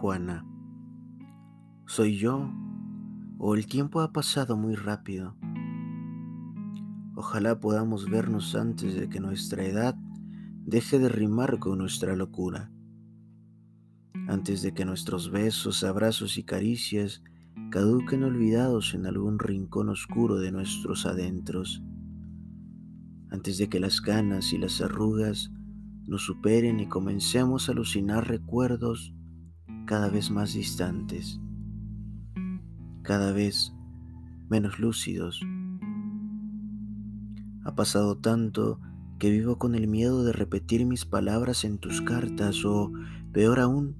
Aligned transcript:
Juana, 0.00 0.46
¿soy 1.84 2.16
yo 2.16 2.50
o 3.36 3.54
el 3.54 3.66
tiempo 3.66 4.00
ha 4.00 4.14
pasado 4.14 4.56
muy 4.56 4.74
rápido? 4.74 5.36
Ojalá 7.14 7.60
podamos 7.60 8.08
vernos 8.08 8.54
antes 8.54 8.94
de 8.94 9.10
que 9.10 9.20
nuestra 9.20 9.62
edad 9.62 9.94
deje 10.64 10.98
de 10.98 11.10
rimar 11.10 11.58
con 11.58 11.76
nuestra 11.76 12.16
locura, 12.16 12.72
antes 14.26 14.62
de 14.62 14.72
que 14.72 14.86
nuestros 14.86 15.30
besos, 15.30 15.84
abrazos 15.84 16.38
y 16.38 16.44
caricias 16.44 17.22
caduquen 17.70 18.24
olvidados 18.24 18.94
en 18.94 19.04
algún 19.04 19.38
rincón 19.38 19.90
oscuro 19.90 20.36
de 20.36 20.50
nuestros 20.50 21.04
adentros, 21.04 21.82
antes 23.30 23.58
de 23.58 23.68
que 23.68 23.80
las 23.80 24.00
ganas 24.00 24.54
y 24.54 24.56
las 24.56 24.80
arrugas 24.80 25.52
nos 26.06 26.24
superen 26.24 26.80
y 26.80 26.88
comencemos 26.88 27.68
a 27.68 27.72
alucinar 27.72 28.26
recuerdos 28.26 29.12
cada 29.90 30.08
vez 30.08 30.30
más 30.30 30.54
distantes, 30.54 31.40
cada 33.02 33.32
vez 33.32 33.74
menos 34.48 34.78
lúcidos 34.78 35.44
ha 37.64 37.74
pasado 37.74 38.16
tanto 38.16 38.80
que 39.18 39.32
vivo 39.32 39.58
con 39.58 39.74
el 39.74 39.88
miedo 39.88 40.22
de 40.22 40.32
repetir 40.32 40.86
mis 40.86 41.06
palabras 41.06 41.64
en 41.64 41.78
tus 41.78 42.02
cartas 42.02 42.64
o, 42.64 42.92
peor 43.32 43.58
aún, 43.58 43.96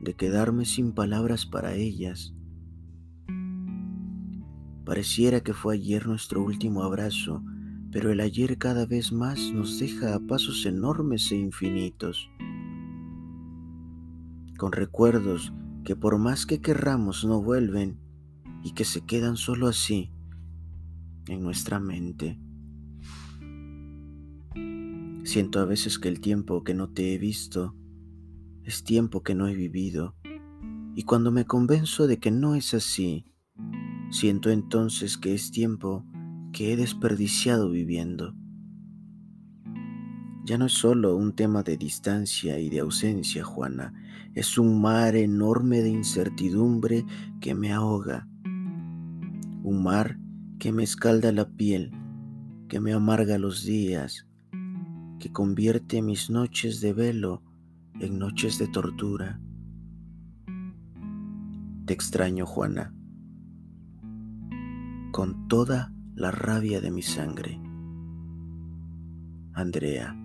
de 0.00 0.14
quedarme 0.14 0.64
sin 0.64 0.90
palabras 0.90 1.46
para 1.46 1.74
ellas. 1.74 2.34
Pareciera 4.84 5.40
que 5.40 5.54
fue 5.54 5.76
ayer 5.76 6.08
nuestro 6.08 6.42
último 6.42 6.82
abrazo, 6.82 7.44
pero 7.92 8.10
el 8.10 8.18
ayer 8.18 8.58
cada 8.58 8.86
vez 8.86 9.12
más 9.12 9.52
nos 9.52 9.78
deja 9.78 10.16
a 10.16 10.18
pasos 10.18 10.66
enormes 10.66 11.30
e 11.30 11.36
infinitos, 11.36 12.28
con 14.58 14.72
recuerdos 14.72 15.52
que 15.84 15.96
por 15.96 16.18
más 16.18 16.46
que 16.46 16.60
querramos 16.60 17.24
no 17.24 17.42
vuelven 17.42 17.98
y 18.62 18.72
que 18.72 18.84
se 18.84 19.04
quedan 19.04 19.36
solo 19.36 19.68
así 19.68 20.12
en 21.26 21.42
nuestra 21.42 21.80
mente. 21.80 22.40
Siento 25.24 25.60
a 25.60 25.64
veces 25.64 25.98
que 25.98 26.08
el 26.08 26.20
tiempo 26.20 26.64
que 26.64 26.74
no 26.74 26.90
te 26.90 27.14
he 27.14 27.18
visto 27.18 27.76
es 28.64 28.84
tiempo 28.84 29.22
que 29.22 29.34
no 29.34 29.48
he 29.48 29.54
vivido. 29.54 30.14
Y 30.94 31.04
cuando 31.04 31.32
me 31.32 31.44
convenzo 31.44 32.06
de 32.06 32.18
que 32.18 32.30
no 32.30 32.54
es 32.54 32.74
así, 32.74 33.24
siento 34.10 34.50
entonces 34.50 35.16
que 35.16 35.34
es 35.34 35.50
tiempo 35.50 36.04
que 36.52 36.72
he 36.72 36.76
desperdiciado 36.76 37.70
viviendo. 37.70 38.34
Ya 40.44 40.58
no 40.58 40.66
es 40.66 40.72
solo 40.72 41.16
un 41.16 41.32
tema 41.32 41.62
de 41.62 41.76
distancia 41.76 42.58
y 42.58 42.68
de 42.68 42.80
ausencia, 42.80 43.44
Juana, 43.44 43.94
es 44.34 44.58
un 44.58 44.80
mar 44.80 45.14
enorme 45.14 45.82
de 45.82 45.90
incertidumbre 45.90 47.04
que 47.40 47.54
me 47.54 47.72
ahoga, 47.72 48.26
un 49.62 49.82
mar 49.84 50.18
que 50.58 50.72
me 50.72 50.82
escalda 50.82 51.30
la 51.30 51.48
piel, 51.48 51.92
que 52.68 52.80
me 52.80 52.92
amarga 52.92 53.38
los 53.38 53.64
días, 53.64 54.26
que 55.20 55.30
convierte 55.30 56.02
mis 56.02 56.28
noches 56.28 56.80
de 56.80 56.92
velo 56.92 57.42
en 58.00 58.18
noches 58.18 58.58
de 58.58 58.66
tortura. 58.66 59.40
Te 61.86 61.94
extraño, 61.94 62.46
Juana, 62.46 62.92
con 65.12 65.46
toda 65.46 65.92
la 66.16 66.32
rabia 66.32 66.80
de 66.80 66.90
mi 66.90 67.02
sangre. 67.02 67.60
Andrea. 69.52 70.16